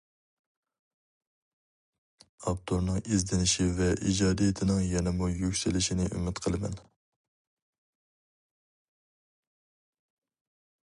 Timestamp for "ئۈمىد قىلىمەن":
6.15-6.81